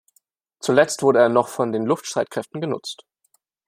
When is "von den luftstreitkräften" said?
1.47-2.59